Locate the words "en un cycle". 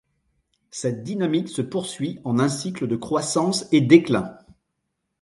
2.23-2.87